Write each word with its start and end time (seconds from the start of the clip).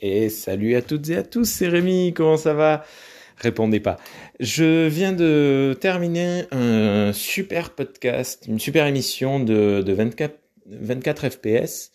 Et 0.00 0.28
salut 0.28 0.76
à 0.76 0.82
toutes 0.82 1.08
et 1.08 1.16
à 1.16 1.22
tous, 1.22 1.46
c'est 1.46 1.68
Rémi, 1.68 2.12
comment 2.14 2.36
ça 2.36 2.52
va? 2.52 2.84
Répondez 3.38 3.80
pas. 3.80 3.96
Je 4.40 4.86
viens 4.88 5.12
de 5.12 5.76
terminer 5.80 6.44
un 6.52 7.12
super 7.14 7.70
podcast, 7.70 8.44
une 8.46 8.58
super 8.58 8.86
émission 8.86 9.40
de, 9.40 9.82
de 9.82 9.92
24, 9.94 10.38
24 10.66 11.30
FPS. 11.30 11.92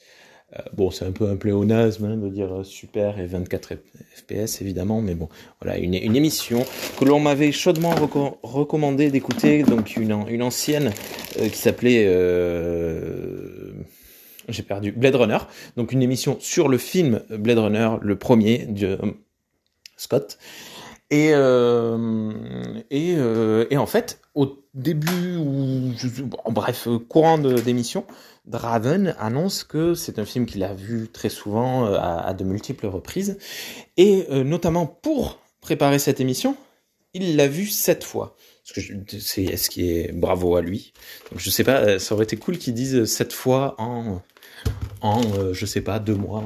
Bon, 0.73 0.89
c'est 0.91 1.05
un 1.05 1.11
peu 1.11 1.29
un 1.29 1.37
pléonasme 1.37 2.05
hein, 2.05 2.17
de 2.17 2.27
dire 2.27 2.65
super 2.65 3.19
et 3.19 3.25
24 3.25 3.75
FPS 4.15 4.61
évidemment, 4.61 5.01
mais 5.01 5.15
bon, 5.15 5.29
voilà, 5.61 5.77
une, 5.77 5.93
une 5.93 6.15
émission 6.15 6.65
que 6.99 7.05
l'on 7.05 7.21
m'avait 7.21 7.53
chaudement 7.53 7.95
recommandé 8.43 9.11
d'écouter, 9.11 9.63
donc 9.63 9.95
une, 9.95 10.25
une 10.27 10.43
ancienne 10.43 10.91
euh, 11.39 11.47
qui 11.47 11.57
s'appelait... 11.57 12.05
Euh, 12.07 13.60
j'ai 14.49 14.63
perdu 14.63 14.91
Blade 14.91 15.15
Runner, 15.15 15.39
donc 15.77 15.91
une 15.91 16.01
émission 16.01 16.37
sur 16.39 16.67
le 16.67 16.77
film 16.77 17.21
Blade 17.29 17.59
Runner, 17.59 17.89
le 18.01 18.15
premier 18.17 18.65
de 18.65 18.97
Scott. 19.97 20.37
Et, 21.11 21.31
euh, 21.33 22.31
euh, 22.93 23.65
et, 23.69 23.77
en 23.77 23.85
fait, 23.85 24.21
au 24.33 24.63
début, 24.73 25.35
ou 25.35 25.91
en 26.45 26.51
bref, 26.53 26.87
courant 27.09 27.37
d'émission, 27.37 28.05
Draven 28.45 29.15
annonce 29.19 29.65
que 29.65 29.93
c'est 29.93 30.19
un 30.19 30.25
film 30.25 30.45
qu'il 30.45 30.63
a 30.63 30.73
vu 30.73 31.09
très 31.11 31.29
souvent 31.29 31.85
euh, 31.85 31.97
à, 31.99 32.33
de 32.33 32.45
multiples 32.45 32.87
reprises. 32.87 33.37
Et 33.97 34.25
euh, 34.31 34.45
notamment 34.45 34.85
pour 34.85 35.39
préparer 35.59 35.99
cette 35.99 36.21
émission, 36.21 36.55
il 37.13 37.35
l'a 37.35 37.47
vu 37.47 37.67
sept 37.67 38.03
fois. 38.03 38.35
C'est 38.63 39.57
ce 39.57 39.69
qui 39.69 39.91
est 39.91 40.11
bravo 40.13 40.55
à 40.55 40.61
lui? 40.61 40.93
Donc 41.29 41.39
je 41.39 41.49
sais 41.49 41.63
pas, 41.63 41.99
ça 41.99 42.15
aurait 42.15 42.23
été 42.23 42.37
cool 42.37 42.57
qu'il 42.57 42.73
dise 42.73 43.05
sept 43.05 43.33
fois 43.33 43.75
en 43.79 44.21
en, 45.01 45.21
euh, 45.37 45.53
je 45.53 45.65
sais 45.65 45.81
pas, 45.81 45.99
deux 45.99 46.15
mois. 46.15 46.43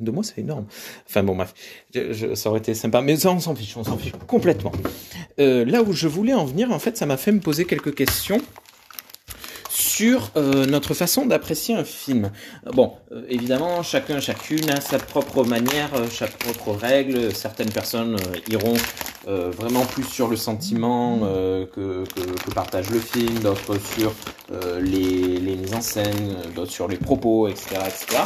Deux 0.00 0.12
mois, 0.12 0.24
c'est 0.24 0.38
énorme. 0.38 0.64
Enfin 1.06 1.22
bon, 1.22 1.36
bref, 1.36 1.52
je, 1.94 2.34
ça 2.34 2.48
aurait 2.48 2.60
été 2.60 2.72
sympa, 2.72 3.02
mais 3.02 3.16
ça, 3.16 3.30
on 3.30 3.38
s'en 3.38 3.54
fiche, 3.54 3.76
on 3.76 3.84
s'en 3.84 3.98
fiche 3.98 4.12
complètement. 4.26 4.72
Euh, 5.38 5.66
là 5.66 5.82
où 5.82 5.92
je 5.92 6.08
voulais 6.08 6.32
en 6.32 6.46
venir, 6.46 6.72
en 6.72 6.78
fait, 6.78 6.96
ça 6.96 7.04
m'a 7.04 7.18
fait 7.18 7.32
me 7.32 7.40
poser 7.40 7.66
quelques 7.66 7.94
questions 7.94 8.40
sur 10.00 10.30
euh, 10.36 10.64
notre 10.64 10.94
façon 10.94 11.26
d'apprécier 11.26 11.74
un 11.74 11.84
film. 11.84 12.30
Bon, 12.72 12.94
euh, 13.12 13.22
évidemment, 13.28 13.82
chacun, 13.82 14.18
chacune 14.18 14.70
a 14.70 14.80
sa 14.80 14.98
propre 14.98 15.44
manière, 15.44 15.90
euh, 15.94 16.06
sa 16.08 16.26
propre 16.26 16.70
règle. 16.70 17.34
Certaines 17.34 17.68
personnes 17.68 18.14
euh, 18.14 18.38
iront 18.50 18.76
vraiment 19.26 19.84
plus 19.84 20.04
sur 20.04 20.28
le 20.28 20.36
sentiment 20.36 21.20
que, 21.20 22.04
partage 22.54 22.88
le 22.88 22.98
film, 22.98 23.38
d'autres 23.40 23.78
sur 23.94 24.14
les, 24.80 25.38
les, 25.38 25.56
mises 25.56 25.74
en 25.74 25.82
scène, 25.82 26.36
d'autres 26.56 26.72
sur 26.72 26.88
les 26.88 26.96
propos, 26.96 27.46
etc. 27.46 27.76
etc. 27.86 28.22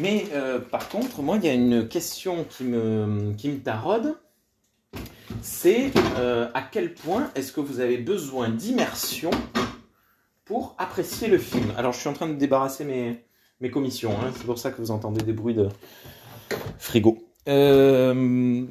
Mais 0.00 0.24
par 0.70 0.88
contre, 0.88 1.20
moi, 1.20 1.36
il 1.36 1.44
y 1.44 1.48
a 1.50 1.52
une 1.52 1.86
question 1.86 2.46
qui 2.48 2.64
me, 2.64 3.34
qui 3.36 3.50
me 3.50 3.58
taraude. 3.58 4.16
C'est 5.42 5.92
à 6.54 6.62
quel 6.72 6.94
point 6.94 7.30
est-ce 7.34 7.52
que 7.52 7.60
vous 7.60 7.80
avez 7.80 7.98
besoin 7.98 8.48
d'immersion 8.48 9.30
pour 10.50 10.74
apprécier 10.78 11.28
le 11.28 11.38
film. 11.38 11.72
Alors, 11.78 11.92
je 11.92 12.00
suis 12.00 12.08
en 12.08 12.12
train 12.12 12.26
de 12.26 12.34
débarrasser 12.34 12.84
mes, 12.84 13.22
mes 13.60 13.70
commissions. 13.70 14.10
Hein. 14.10 14.32
C'est 14.36 14.44
pour 14.44 14.58
ça 14.58 14.72
que 14.72 14.78
vous 14.82 14.90
entendez 14.90 15.22
des 15.22 15.32
bruits 15.32 15.54
de 15.54 15.68
frigo. 16.76 17.18
Euh, 17.48 18.66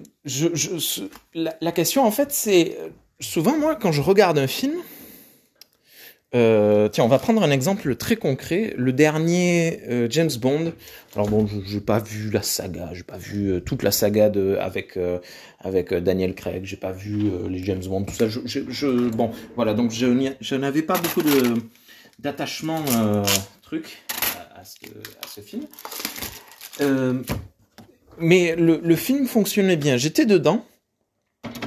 la, 1.34 1.56
la, 1.62 1.72
question, 1.72 2.06
en 2.06 2.12
fait, 2.12 2.34
c'est 2.34 2.78
souvent, 3.22 3.58
moi, 3.58 3.78
quand 3.78 3.94
je 3.94 4.02
regarde 4.02 4.38
un 4.38 4.48
film, 4.48 4.74
euh, 6.36 6.90
tiens, 6.90 7.04
on 7.06 7.08
va 7.08 7.18
prendre 7.18 7.42
un 7.42 7.50
exemple 7.50 7.96
très 7.96 8.16
concret. 8.16 8.74
Le 8.78 8.94
dernier 8.94 9.82
euh, 9.90 10.08
James 10.10 10.30
Bond. 10.40 10.74
Alors 11.16 11.28
bon, 11.28 11.48
je 11.48 11.76
n'ai 11.76 11.82
pas 11.82 12.00
vu 12.00 12.30
la 12.30 12.44
saga, 12.44 12.92
j'ai 12.94 13.04
pas 13.04 13.18
vu 13.18 13.52
euh, 13.52 13.60
toute 13.60 13.82
la 13.82 13.92
saga 13.92 14.30
de 14.30 14.56
avec 14.60 14.98
avec 15.60 15.94
Daniel 15.94 16.36
Craig, 16.36 16.66
j'ai 16.66 16.78
pas 16.78 16.92
vu 16.92 17.32
les 17.50 17.64
James 17.64 17.84
Bond, 17.84 18.04
tout 18.04 18.14
ça. 18.14 18.26
Bon, 19.14 19.32
voilà, 19.56 19.74
donc 19.74 19.92
je, 19.92 20.56
n'avais 20.56 20.84
pas 20.84 20.98
beaucoup 21.00 21.24
de 21.24 21.56
d'attachement 22.20 22.84
truc 23.62 23.98
à, 24.36 24.60
à, 24.60 24.64
ce, 24.64 24.78
à, 25.22 25.28
ce, 25.28 25.42
film. 25.42 25.64
mais 28.20 28.56
le, 28.56 28.80
le 28.84 28.96
film 28.96 29.26
fonctionnait 29.26 29.78
bien. 29.78 29.98
J'étais 29.98 30.26
dedans 30.26 30.66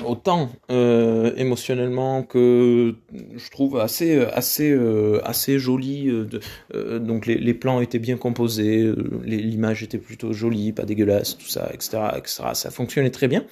autant 0.06 0.50
euh, 0.70 1.32
émotionnellement 1.36 2.22
que 2.22 2.94
je 3.36 3.50
trouve 3.50 3.78
assez 3.78 4.20
assez 4.20 4.70
euh, 4.70 5.20
assez 5.24 5.58
joli 5.58 6.08
euh, 6.08 6.28
euh, 6.74 6.98
donc 6.98 7.26
les, 7.26 7.36
les, 7.36 7.54
plans 7.54 7.80
étaient 7.80 7.98
bien 7.98 8.16
composés 8.16 8.92
l'image 9.24 9.82
était 9.82 9.98
plutôt 9.98 10.32
jolie 10.32 10.72
pas 10.72 10.84
dégueulasse 10.84 11.38
tout 11.38 11.48
ça 11.48 11.70
etc 11.72 11.98
etc 12.16 12.44
ça 12.54 12.70
fonctionnait 12.70 13.10
très 13.10 13.28
bien. 13.28 13.44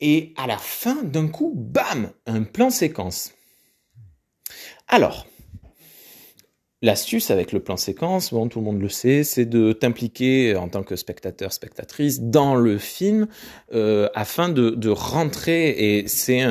Et 0.00 0.32
à 0.36 0.46
la 0.46 0.58
fin 0.58 1.02
d'un 1.02 1.28
coup 1.28 1.52
bam 1.54 2.10
un 2.26 2.42
plan 2.42 2.70
séquence. 2.70 3.32
Alors 4.88 5.26
L'astuce 6.84 7.30
avec 7.30 7.52
le 7.52 7.60
plan 7.60 7.78
séquence, 7.78 8.28
tout 8.28 8.58
le 8.58 8.60
monde 8.60 8.78
le 8.78 8.90
sait, 8.90 9.24
c'est 9.24 9.46
de 9.46 9.72
t'impliquer 9.72 10.54
en 10.54 10.68
tant 10.68 10.82
que 10.82 10.96
spectateur, 10.96 11.50
spectatrice 11.50 12.20
dans 12.20 12.56
le 12.56 12.76
film 12.76 13.26
euh, 13.72 14.10
afin 14.14 14.50
de, 14.50 14.90
rentrer. 14.90 15.70
Et 15.70 16.08
c'est 16.08 16.44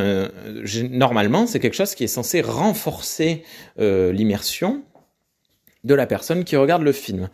normalement, 0.90 1.46
c'est 1.46 1.60
quelque 1.60 1.76
chose 1.76 1.94
qui 1.94 2.06
est 2.06 2.08
censé 2.08 2.42
renforcer 2.42 3.44
euh, 3.78 4.12
l'immersion 4.12 4.82
de 5.84 5.94
la 5.94 6.08
personne 6.08 6.46
qui 6.46 6.56
regarde 6.56 6.82
le 6.82 6.94
film. 6.94 7.30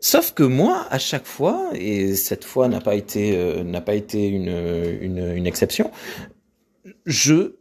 Sauf 0.00 0.32
que 0.32 0.44
moi, 0.44 0.86
à 0.88 0.98
chaque 0.98 1.26
fois, 1.26 1.72
et 1.74 2.14
cette 2.14 2.46
fois 2.46 2.68
n'a 2.68 2.80
pas 2.80 2.94
été 2.94 3.36
euh, 3.36 3.62
une, 5.02 5.46
exception, 5.46 5.90
je 7.04 7.56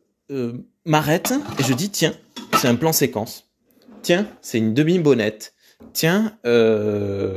m'arrête 0.85 1.33
et 1.59 1.63
je 1.63 1.73
dis 1.73 1.89
tiens, 1.89 2.13
c'est 2.53 2.69
un 2.69 2.75
plan 2.75 2.93
séquence 2.93 3.50
Tiens, 4.01 4.27
c'est 4.41 4.57
une 4.57 4.73
demi-bonnette. 4.73 5.53
Tiens, 5.93 6.33
euh... 6.45 7.33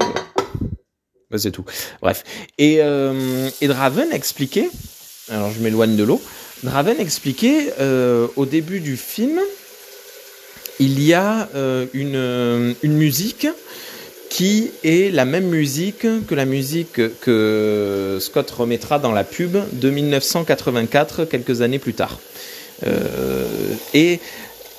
Bah, 1.30 1.38
c'est 1.38 1.50
tout. 1.50 1.64
Bref. 2.00 2.24
Et, 2.58 2.78
euh, 2.80 3.50
et 3.60 3.68
Draven 3.68 4.12
expliquait, 4.12 4.68
alors 5.30 5.50
je 5.50 5.60
m'éloigne 5.60 5.96
de 5.96 6.04
l'eau, 6.04 6.22
Draven 6.62 6.98
expliquait 6.98 7.74
euh, 7.80 8.28
au 8.36 8.46
début 8.46 8.80
du 8.80 8.96
film, 8.96 9.40
il 10.80 11.02
y 11.02 11.14
a 11.14 11.48
une, 11.92 12.74
musique 12.82 13.46
qui 14.28 14.72
est 14.82 15.14
la 15.14 15.24
même 15.24 15.46
musique 15.46 16.06
que 16.26 16.34
la 16.34 16.46
musique 16.46 17.00
que 17.20 18.18
Scott 18.20 18.50
remettra 18.50 18.98
dans 18.98 19.12
la 19.12 19.22
pub 19.22 19.56
de 19.72 19.90
1984, 19.90 21.26
quelques 21.26 21.60
années 21.60 21.78
plus 21.78 21.94
tard. 21.94 22.18
Et 23.92 24.18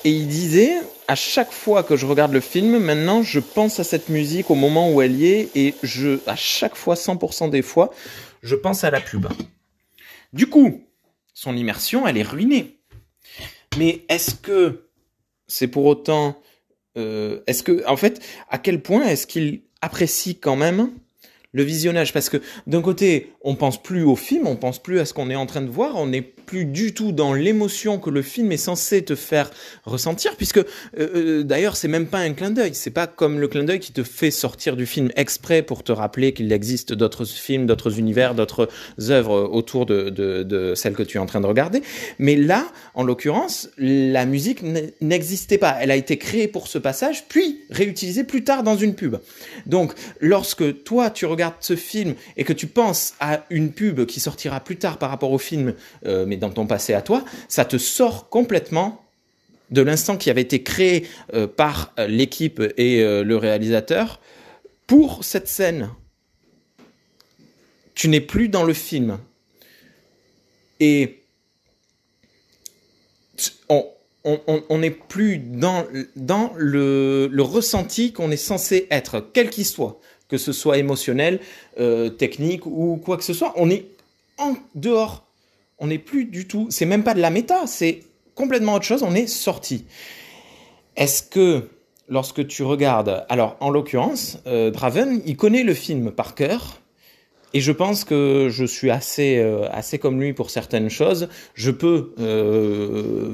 il 0.04 0.28
disait, 0.28 0.74
à 1.08 1.14
chaque 1.14 1.52
fois 1.52 1.82
que 1.82 1.96
je 1.96 2.06
regarde 2.06 2.32
le 2.32 2.40
film, 2.40 2.78
maintenant, 2.78 3.22
je 3.22 3.40
pense 3.40 3.78
à 3.80 3.84
cette 3.84 4.08
musique 4.08 4.50
au 4.50 4.54
moment 4.54 4.92
où 4.92 5.02
elle 5.02 5.16
y 5.16 5.26
est 5.26 5.50
et 5.54 5.74
je, 5.82 6.18
à 6.26 6.36
chaque 6.36 6.74
fois, 6.74 6.94
100% 6.94 7.50
des 7.50 7.62
fois, 7.62 7.92
je 8.42 8.54
pense 8.54 8.84
à 8.84 8.90
la 8.90 9.00
pub. 9.00 9.26
Du 10.32 10.48
coup, 10.48 10.84
son 11.34 11.56
immersion, 11.56 12.06
elle 12.06 12.18
est 12.18 12.22
ruinée. 12.22 12.78
Mais 13.78 14.04
est-ce 14.08 14.34
que 14.34 14.88
c'est 15.46 15.68
pour 15.68 15.84
autant, 15.84 16.40
euh, 16.96 17.40
est-ce 17.46 17.62
que, 17.62 17.86
en 17.86 17.96
fait, 17.96 18.20
à 18.48 18.58
quel 18.58 18.82
point 18.82 19.04
est-ce 19.06 19.26
qu'il 19.26 19.62
apprécie 19.82 20.38
quand 20.38 20.56
même 20.56 20.90
le 21.56 21.62
visionnage 21.62 22.12
Parce 22.12 22.28
que 22.28 22.36
d'un 22.66 22.82
côté, 22.82 23.32
on 23.40 23.54
pense 23.54 23.82
plus 23.82 24.04
au 24.04 24.14
film, 24.14 24.46
on 24.46 24.56
pense 24.56 24.78
plus 24.78 25.00
à 25.00 25.06
ce 25.06 25.14
qu'on 25.14 25.30
est 25.30 25.36
en 25.36 25.46
train 25.46 25.62
de 25.62 25.70
voir, 25.70 25.94
on 25.96 26.12
est 26.12 26.20
plus 26.20 26.66
du 26.66 26.92
tout 26.92 27.12
dans 27.12 27.32
l'émotion 27.32 27.98
que 27.98 28.10
le 28.10 28.22
film 28.22 28.52
est 28.52 28.58
censé 28.58 29.02
te 29.02 29.14
faire 29.14 29.50
ressentir, 29.84 30.36
puisque 30.36 30.58
euh, 30.58 30.64
euh, 30.98 31.42
d'ailleurs 31.42 31.76
c'est 31.76 31.88
même 31.88 32.06
pas 32.06 32.18
un 32.18 32.34
clin 32.34 32.50
d'œil, 32.50 32.74
c'est 32.74 32.90
pas 32.90 33.06
comme 33.06 33.40
le 33.40 33.48
clin 33.48 33.64
d'œil 33.64 33.80
qui 33.80 33.92
te 33.92 34.02
fait 34.02 34.30
sortir 34.30 34.76
du 34.76 34.84
film 34.84 35.10
exprès 35.16 35.62
pour 35.62 35.82
te 35.82 35.92
rappeler 35.92 36.34
qu'il 36.34 36.52
existe 36.52 36.92
d'autres 36.92 37.24
films, 37.24 37.66
d'autres 37.66 37.98
univers, 37.98 38.34
d'autres 38.34 38.68
œuvres 39.08 39.48
autour 39.50 39.86
de, 39.86 40.10
de, 40.10 40.42
de 40.42 40.74
celle 40.74 40.92
que 40.92 41.02
tu 41.02 41.16
es 41.16 41.20
en 41.20 41.26
train 41.26 41.40
de 41.40 41.46
regarder. 41.46 41.82
Mais 42.18 42.36
là, 42.36 42.66
en 42.94 43.02
l'occurrence, 43.02 43.70
la 43.78 44.26
musique 44.26 44.62
n'existait 45.00 45.58
pas, 45.58 45.78
elle 45.80 45.90
a 45.90 45.96
été 45.96 46.18
créée 46.18 46.48
pour 46.48 46.68
ce 46.68 46.78
passage, 46.78 47.24
puis 47.28 47.62
réutilisée 47.70 48.24
plus 48.24 48.44
tard 48.44 48.62
dans 48.62 48.76
une 48.76 48.94
pub. 48.94 49.16
Donc, 49.64 49.94
lorsque 50.20 50.84
toi 50.84 51.08
tu 51.08 51.24
regardes 51.24 51.45
ce 51.60 51.76
film 51.76 52.14
et 52.36 52.44
que 52.44 52.52
tu 52.52 52.66
penses 52.66 53.14
à 53.20 53.44
une 53.50 53.72
pub 53.72 54.06
qui 54.06 54.20
sortira 54.20 54.60
plus 54.60 54.76
tard 54.76 54.98
par 54.98 55.10
rapport 55.10 55.32
au 55.32 55.38
film, 55.38 55.74
euh, 56.06 56.24
mais 56.26 56.36
dans 56.36 56.50
ton 56.50 56.66
passé 56.66 56.94
à 56.94 57.02
toi, 57.02 57.24
ça 57.48 57.64
te 57.64 57.78
sort 57.78 58.28
complètement 58.28 59.04
de 59.70 59.82
l'instant 59.82 60.16
qui 60.16 60.30
avait 60.30 60.42
été 60.42 60.62
créé 60.62 61.06
euh, 61.34 61.46
par 61.46 61.92
euh, 61.98 62.06
l'équipe 62.06 62.62
et 62.76 63.02
le 63.02 63.36
réalisateur 63.36 64.20
pour 64.86 65.24
cette 65.24 65.48
scène. 65.48 65.90
Tu 67.94 68.08
n'es 68.08 68.20
plus 68.20 68.48
dans 68.48 68.62
le 68.62 68.74
film. 68.74 69.18
Et 70.78 71.22
on 74.68 74.78
n'est 74.78 74.90
plus 74.90 75.38
dans, 75.38 75.86
dans 76.16 76.52
le, 76.56 77.28
le 77.30 77.42
ressenti 77.42 78.12
qu'on 78.12 78.30
est 78.30 78.36
censé 78.36 78.86
être, 78.90 79.24
quel 79.32 79.50
qu'il 79.50 79.64
soit 79.64 80.00
que 80.28 80.38
ce 80.38 80.52
soit 80.52 80.78
émotionnel, 80.78 81.40
euh, 81.78 82.08
technique 82.08 82.66
ou 82.66 83.00
quoi 83.04 83.16
que 83.16 83.24
ce 83.24 83.32
soit. 83.32 83.52
On 83.56 83.70
est 83.70 83.86
en 84.38 84.54
dehors. 84.74 85.24
On 85.78 85.88
n'est 85.88 85.98
plus 85.98 86.24
du 86.24 86.46
tout. 86.46 86.66
C'est 86.70 86.86
même 86.86 87.04
pas 87.04 87.14
de 87.14 87.20
la 87.20 87.30
méta, 87.30 87.66
c'est 87.66 88.02
complètement 88.34 88.74
autre 88.74 88.84
chose. 88.84 89.02
On 89.02 89.14
est 89.14 89.26
sorti. 89.26 89.84
Est-ce 90.96 91.22
que 91.22 91.68
lorsque 92.08 92.46
tu 92.46 92.62
regardes, 92.62 93.24
alors 93.28 93.56
en 93.60 93.70
l'occurrence, 93.70 94.38
euh, 94.46 94.70
Draven, 94.70 95.20
il 95.26 95.36
connaît 95.36 95.62
le 95.64 95.74
film 95.74 96.10
par 96.10 96.34
cœur. 96.34 96.80
Et 97.54 97.60
je 97.60 97.72
pense 97.72 98.04
que 98.04 98.48
je 98.50 98.64
suis 98.64 98.90
assez, 98.90 99.38
euh, 99.38 99.68
assez 99.70 99.98
comme 99.98 100.20
lui 100.20 100.32
pour 100.32 100.50
certaines 100.50 100.90
choses. 100.90 101.28
Je 101.54 101.70
peux 101.70 102.12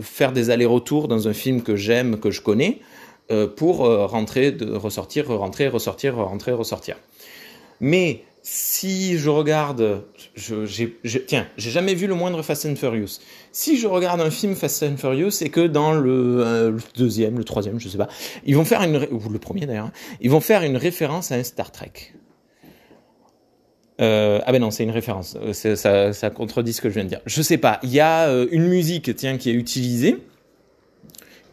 faire 0.02 0.32
des 0.32 0.50
allers-retours 0.50 1.08
dans 1.08 1.28
un 1.28 1.32
film 1.32 1.62
que 1.62 1.76
j'aime, 1.76 2.18
que 2.20 2.30
je 2.30 2.40
connais, 2.40 2.80
pour 3.56 3.84
euh, 3.84 4.06
rentrer, 4.06 4.52
de, 4.52 4.74
ressortir, 4.74 5.28
rentrer, 5.28 5.68
ressortir, 5.68 6.16
rentrer, 6.16 6.52
ressortir. 6.52 6.96
Mais 7.80 8.24
si 8.42 9.18
je 9.18 9.30
regarde, 9.30 10.02
je, 10.34 10.86
tiens, 11.26 11.46
j'ai 11.56 11.70
jamais 11.70 11.94
vu 11.94 12.06
le 12.06 12.14
moindre 12.14 12.42
Fast 12.42 12.66
and 12.66 12.74
Furious. 12.74 13.20
Si 13.52 13.78
je 13.78 13.86
regarde 13.86 14.20
un 14.20 14.30
film 14.30 14.54
Fast 14.54 14.82
and 14.82 14.96
Furious, 14.96 15.30
c'est 15.30 15.48
que 15.48 15.66
dans 15.66 15.92
le, 15.92 16.42
euh, 16.44 16.78
deuxième, 16.96 17.38
le 17.38 17.44
troisième, 17.44 17.78
je 17.78 17.88
sais 17.88 17.98
pas, 17.98 18.08
ils 18.44 18.56
vont 18.56 18.64
faire 18.64 18.82
une, 18.82 18.96
ou 19.10 19.28
le 19.28 19.38
premier 19.38 19.66
d'ailleurs, 19.66 19.86
hein, 19.86 19.92
ils 20.20 20.30
vont 20.30 20.40
faire 20.40 20.62
une 20.64 20.76
référence 20.76 21.30
à 21.30 21.36
un 21.36 21.44
Star 21.44 21.70
Trek. 21.70 21.92
Euh, 24.00 24.40
ah 24.44 24.52
ben 24.52 24.60
non, 24.60 24.72
c'est 24.72 24.82
une 24.82 24.90
référence. 24.90 25.36
Ça, 25.52 26.12
ça 26.12 26.30
contredit 26.30 26.72
ce 26.72 26.80
que 26.80 26.88
je 26.88 26.94
viens 26.94 27.04
de 27.04 27.08
dire. 27.08 27.20
Je 27.26 27.40
sais 27.42 27.58
pas. 27.58 27.78
Il 27.84 27.90
y 27.90 28.00
a 28.00 28.28
euh, 28.28 28.48
une 28.50 28.66
musique, 28.66 29.14
tiens, 29.14 29.38
qui 29.38 29.50
est 29.50 29.54
utilisée 29.54 30.16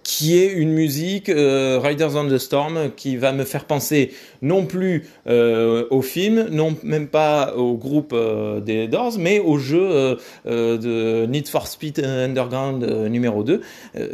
qui 0.10 0.36
est 0.40 0.52
une 0.52 0.72
musique 0.72 1.30
euh, 1.30 1.80
Riders 1.80 2.16
on 2.16 2.28
the 2.28 2.40
Storm 2.40 2.90
qui 2.96 3.16
va 3.16 3.32
me 3.32 3.44
faire 3.44 3.66
penser 3.66 4.12
non 4.42 4.66
plus 4.66 5.06
euh, 5.28 5.86
au 5.92 6.02
film, 6.02 6.48
non 6.50 6.76
même 6.82 7.08
pas 7.08 7.54
au 7.56 7.76
groupe 7.76 8.14
euh, 8.14 8.60
des 8.60 8.88
Doors, 8.88 9.20
mais 9.20 9.38
au 9.38 9.60
jeu 9.60 10.18
euh, 10.48 10.78
de 10.78 11.28
Need 11.28 11.48
for 11.48 11.68
Speed 11.68 12.00
Underground 12.00 12.84
numéro 13.08 13.44
2 13.44 13.62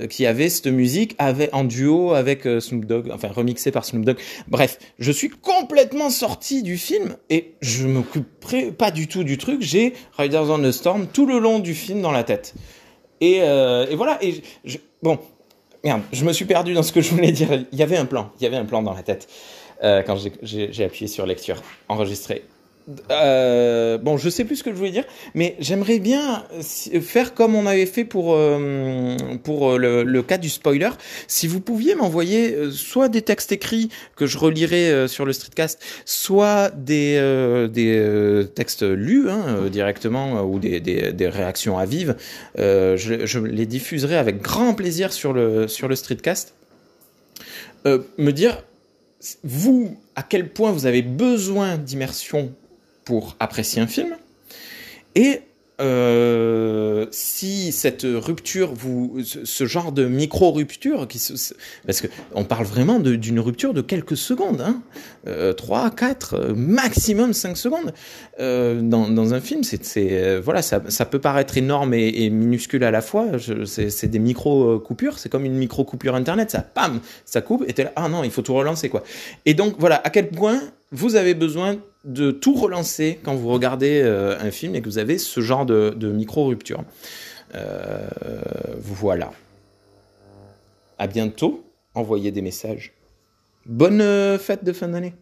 qui 0.10 0.26
avait 0.26 0.50
cette 0.50 0.68
musique 0.68 1.16
avait 1.18 1.50
en 1.54 1.64
duo 1.64 2.14
avec 2.14 2.44
Snoop 2.60 2.84
Dogg, 2.84 3.10
enfin 3.14 3.30
remixé 3.30 3.72
par 3.72 3.86
Snoop 3.86 4.04
Dogg. 4.04 4.18
Bref, 4.50 4.78
je 5.00 5.14
suis 5.14 5.30
complètement 5.30 6.10
sorti 6.10 6.62
du 6.62 6.78
film 6.78 7.16
et 7.30 7.54
je 7.62 7.88
m'occuperai 7.88 8.74
pas 8.74 8.92
du 8.92 9.08
tout 9.08 9.24
du 9.24 9.38
truc. 9.38 9.62
J'ai 9.62 9.94
Riders 10.18 10.50
on 10.50 10.60
the 10.60 10.72
Storm 10.72 11.08
tout 11.08 11.26
le 11.26 11.40
long 11.40 11.60
du 11.60 11.74
film 11.74 12.02
dans 12.02 12.12
la 12.12 12.26
tête. 12.26 12.54
Et, 13.22 13.40
voilà. 13.96 14.20
Et 14.22 14.42
bon, 15.02 15.20
Merde, 15.86 16.02
je 16.12 16.26
me 16.26 16.34
suis 16.34 16.46
perdu 16.46 16.74
dans 16.74 16.82
ce 16.82 16.92
que 16.92 17.00
je 17.00 17.12
voulais 17.12 17.32
dire. 17.32 17.48
Il 17.72 17.78
y 17.78 17.84
avait 17.84 17.96
un 17.96 18.06
plan, 18.06 18.32
il 18.40 18.44
y 18.44 18.48
avait 18.48 18.58
un 18.58 18.66
plan 18.66 18.82
dans 18.82 18.96
la 18.96 19.04
tête 19.04 19.28
euh, 19.84 20.02
quand 20.02 20.18
j'ai 20.42 20.84
appuyé 20.84 21.08
sur 21.08 21.28
lecture, 21.28 21.62
enregistrer. 21.90 22.44
Euh, 23.10 23.98
bon, 23.98 24.18
je 24.18 24.30
sais 24.30 24.46
plus 24.46 24.58
ce 24.58 24.64
que 24.64 24.70
je 24.70 24.76
voulais 24.76 24.92
dire, 24.92 25.06
mais 25.34 25.56
j'aimerais 25.60 25.98
bien 25.98 26.44
faire 27.02 27.34
comme 27.34 27.56
on 27.56 27.66
avait 27.66 27.88
fait 27.88 28.06
pour 28.06 28.36
euh, 28.36 29.16
pour 29.44 29.80
le, 29.80 30.04
le, 30.04 30.24
cas 30.24 30.38
du 30.38 30.50
spoiler. 30.50 30.90
Si 31.28 31.48
vous 31.48 31.62
pouviez 31.62 31.96
m'envoyer 31.96 32.54
euh, 32.54 32.72
soit 32.72 33.10
des 33.10 33.24
textes 33.24 33.52
écrits 33.52 33.90
que 34.16 34.28
je 34.28 34.38
relirai 34.38 34.92
euh, 34.92 35.08
sur 35.08 35.26
le 35.26 35.34
streetcast, 35.34 35.82
soit 36.06 36.70
des 36.76 37.18
euh, 37.18 37.68
des 37.68 38.46
textes 38.54 38.84
lus 38.84 39.32
hein, 39.32 39.68
directement 39.72 40.44
ou 40.44 40.60
des, 40.60 40.80
des, 40.80 41.12
des 41.12 41.28
réactions 41.28 41.80
à 41.80 41.86
vive, 41.86 42.16
je, 42.56 43.26
je, 43.26 43.40
les 43.40 43.66
diffuserai 43.66 44.16
avec 44.16 44.42
grand 44.42 44.76
plaisir 44.76 45.12
sur 45.12 45.34
le 45.34 45.68
sur 45.68 45.88
le 45.88 45.96
streetcast. 45.96 46.54
me 47.86 48.32
dire 48.32 48.64
vous 49.44 49.98
à 50.16 50.22
quel 50.22 50.50
point 50.50 50.72
vous 50.72 50.86
avez 50.86 51.02
besoin 51.02 51.78
d'immersion 51.78 52.54
pour 53.06 53.36
apprécier 53.40 53.82
un 53.82 53.88
film. 53.88 54.16
Et 55.16 55.42
euh, 55.82 57.06
si 57.12 57.74
cette 57.74 58.06
rupture, 58.06 58.74
vous, 58.74 59.18
ce 59.24 59.66
genre 59.66 59.92
de 59.92 60.06
micro 60.06 60.52
rupture, 60.52 61.08
qui 61.08 61.20
se, 61.20 61.54
parce 61.86 62.02
que 62.02 62.08
on 62.34 62.46
parle 62.46 62.66
vraiment 62.66 63.00
d'une 63.00 63.40
rupture 63.40 63.74
de 63.74 63.82
quelques 63.82 64.16
secondes, 64.16 64.62
hein, 64.62 64.82
euh, 65.28 65.52
3, 65.54 65.92
4, 65.92 66.54
maximum 66.56 67.34
5 67.34 67.58
secondes 67.58 67.94
euh, 68.40 68.82
dans, 68.82 69.10
dans, 69.10 69.34
un 69.34 69.42
film, 69.42 69.64
c'est, 69.64 69.82
euh, 69.96 70.40
voilà, 70.44 70.62
ça, 70.62 70.82
ça, 70.88 71.06
peut 71.06 71.20
paraître 71.20 71.58
énorme 71.58 71.94
et, 71.94 72.30
minuscule 72.30 72.84
à 72.84 72.92
la 72.92 73.02
fois. 73.02 73.26
C'est 73.66 74.08
des 74.08 74.20
micro 74.20 74.80
coupures, 74.80 75.20
c'est 75.20 75.30
comme 75.30 75.46
une 75.46 75.58
micro 75.58 75.84
coupure 75.84 76.16
internet, 76.16 76.52
ça, 76.52 76.62
pam, 76.62 77.02
ça 77.26 77.42
coupe, 77.42 77.66
et 77.68 77.74
t'es 77.74 77.88
ah 77.96 78.08
non, 78.08 78.24
il 78.24 78.32
faut 78.32 78.42
tout 78.42 78.54
relancer 78.54 78.90
quoi. 78.90 79.04
Et 79.46 79.54
donc 79.54 79.76
voilà, 79.78 80.02
à 80.06 80.10
quel 80.10 80.30
point 80.30 80.62
vous 80.92 81.16
avez 81.16 81.34
besoin 81.34 81.78
de 82.06 82.32
tout 82.32 82.54
relancer 82.54 83.20
quand 83.24 83.36
vous 83.36 83.50
regardez 83.50 84.02
euh, 84.04 84.40
un 84.40 84.52
film 84.52 84.76
et 84.76 84.82
que 84.82 84.86
vous 84.86 85.00
avez 85.00 85.18
ce 85.18 85.42
genre 85.42 85.66
de, 85.66 86.12
micro-rupture. 86.12 86.84
Euh, 87.56 88.08
voilà. 88.80 89.32
À 90.98 91.08
bientôt. 91.08 91.66
Envoyez 91.96 92.32
des 92.32 92.42
messages. 92.42 92.94
Bonne 93.66 94.02
euh, 94.02 94.38
fête 94.38 94.64
de 94.64 94.74
fin 94.74 94.88
d'année. 94.88 95.14